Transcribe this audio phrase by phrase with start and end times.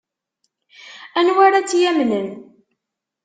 [1.19, 2.27] Anwa ara tt-yamnen?